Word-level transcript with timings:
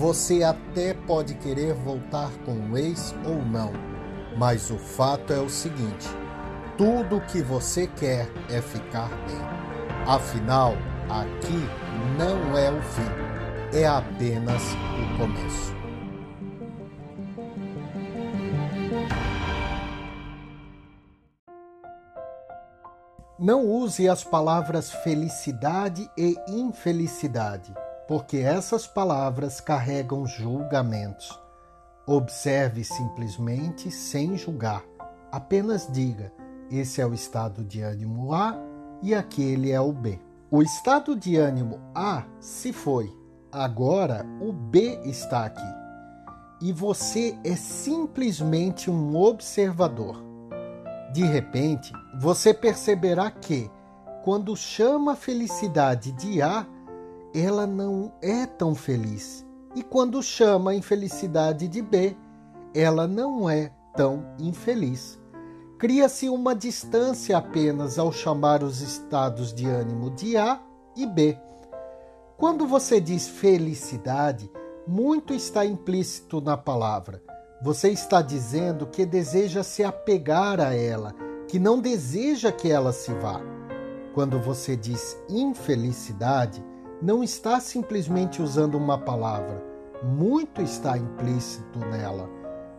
Você 0.00 0.42
até 0.42 0.94
pode 0.94 1.34
querer 1.34 1.74
voltar 1.74 2.30
com 2.46 2.70
o 2.70 2.78
ex 2.78 3.14
ou 3.22 3.44
não, 3.44 3.70
mas 4.34 4.70
o 4.70 4.78
fato 4.78 5.30
é 5.30 5.38
o 5.38 5.50
seguinte: 5.50 6.08
tudo 6.78 7.18
o 7.18 7.26
que 7.26 7.42
você 7.42 7.86
quer 7.86 8.26
é 8.48 8.62
ficar 8.62 9.10
bem. 9.26 9.36
Afinal, 10.06 10.72
aqui 11.06 11.68
não 12.16 12.56
é 12.56 12.70
o 12.70 12.80
fim, 12.80 13.76
é 13.78 13.86
apenas 13.86 14.62
o 14.72 15.18
começo. 15.18 15.74
Não 23.38 23.66
use 23.66 24.08
as 24.08 24.24
palavras 24.24 24.90
felicidade 24.90 26.10
e 26.16 26.36
infelicidade, 26.48 27.74
porque 28.10 28.38
essas 28.38 28.88
palavras 28.88 29.60
carregam 29.60 30.26
julgamentos. 30.26 31.40
Observe 32.04 32.82
simplesmente 32.82 33.88
sem 33.88 34.36
julgar. 34.36 34.82
Apenas 35.30 35.86
diga: 35.92 36.32
esse 36.68 37.00
é 37.00 37.06
o 37.06 37.14
estado 37.14 37.64
de 37.64 37.82
ânimo 37.82 38.34
A 38.34 38.56
e 39.00 39.14
aquele 39.14 39.70
é 39.70 39.80
o 39.80 39.92
B. 39.92 40.18
O 40.50 40.60
estado 40.60 41.14
de 41.14 41.36
ânimo 41.36 41.78
A 41.94 42.24
se 42.40 42.72
foi, 42.72 43.16
agora 43.52 44.26
o 44.40 44.52
B 44.52 44.98
está 45.04 45.44
aqui. 45.44 45.72
E 46.60 46.72
você 46.72 47.38
é 47.44 47.54
simplesmente 47.54 48.90
um 48.90 49.14
observador. 49.14 50.20
De 51.12 51.22
repente, 51.22 51.92
você 52.18 52.52
perceberá 52.52 53.30
que, 53.30 53.70
quando 54.24 54.56
chama 54.56 55.12
a 55.12 55.16
felicidade 55.16 56.10
de 56.10 56.42
A, 56.42 56.66
ela 57.34 57.66
não 57.66 58.12
é 58.20 58.46
tão 58.46 58.74
feliz. 58.74 59.46
E 59.74 59.82
quando 59.82 60.22
chama 60.22 60.72
a 60.72 60.74
infelicidade 60.74 61.68
de 61.68 61.80
B, 61.80 62.16
ela 62.74 63.06
não 63.06 63.48
é 63.48 63.72
tão 63.94 64.24
infeliz. 64.38 65.18
Cria-se 65.78 66.28
uma 66.28 66.54
distância 66.54 67.38
apenas 67.38 67.98
ao 67.98 68.12
chamar 68.12 68.62
os 68.62 68.80
estados 68.80 69.52
de 69.54 69.66
ânimo 69.66 70.10
de 70.10 70.36
A 70.36 70.60
e 70.96 71.06
B. 71.06 71.38
Quando 72.36 72.66
você 72.66 73.00
diz 73.00 73.28
felicidade, 73.28 74.50
muito 74.86 75.32
está 75.32 75.64
implícito 75.64 76.40
na 76.40 76.56
palavra. 76.56 77.22
Você 77.62 77.90
está 77.90 78.22
dizendo 78.22 78.86
que 78.86 79.04
deseja 79.06 79.62
se 79.62 79.84
apegar 79.84 80.60
a 80.60 80.74
ela, 80.74 81.14
que 81.46 81.58
não 81.58 81.78
deseja 81.80 82.50
que 82.50 82.70
ela 82.70 82.92
se 82.92 83.12
vá. 83.14 83.40
Quando 84.14 84.40
você 84.40 84.76
diz 84.76 85.16
infelicidade, 85.28 86.64
não 87.02 87.22
está 87.22 87.58
simplesmente 87.60 88.42
usando 88.42 88.76
uma 88.76 88.98
palavra, 88.98 89.62
muito 90.02 90.60
está 90.60 90.98
implícito 90.98 91.78
nela. 91.78 92.28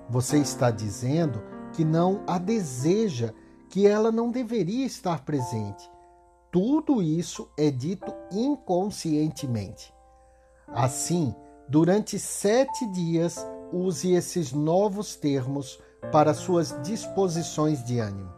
Você 0.09 0.37
está 0.37 0.69
dizendo 0.69 1.41
que 1.73 1.83
não 1.83 2.23
a 2.27 2.37
deseja, 2.37 3.33
que 3.69 3.87
ela 3.87 4.11
não 4.11 4.29
deveria 4.29 4.85
estar 4.85 5.23
presente. 5.23 5.89
Tudo 6.51 7.01
isso 7.01 7.49
é 7.57 7.71
dito 7.71 8.13
inconscientemente. 8.31 9.93
Assim, 10.67 11.33
durante 11.67 12.19
sete 12.19 12.85
dias, 12.91 13.45
use 13.71 14.11
esses 14.11 14.51
novos 14.51 15.15
termos 15.15 15.81
para 16.11 16.33
suas 16.33 16.77
disposições 16.83 17.83
de 17.83 17.99
ânimo. 17.99 18.31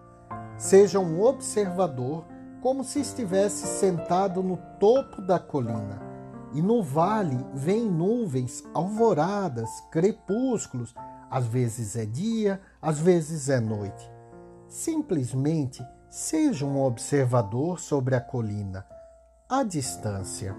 Seja 0.57 0.99
um 0.99 1.21
observador, 1.23 2.25
como 2.63 2.81
se 2.81 3.01
estivesse 3.01 3.67
sentado 3.67 4.41
no 4.41 4.55
topo 4.79 5.21
da 5.21 5.37
colina. 5.37 6.01
E 6.53 6.61
no 6.61 6.81
vale 6.81 7.45
vêm 7.53 7.91
nuvens, 7.91 8.63
alvoradas, 8.73 9.69
crepúsculos, 9.91 10.95
às 11.29 11.45
vezes 11.45 11.97
é 11.97 12.05
dia, 12.05 12.61
às 12.81 12.99
vezes 12.99 13.49
é 13.49 13.59
noite. 13.59 14.09
Simplesmente 14.69 15.85
seja 16.09 16.65
um 16.65 16.81
observador 16.81 17.81
sobre 17.81 18.15
a 18.15 18.21
colina, 18.21 18.85
à 19.49 19.61
distância. 19.63 20.55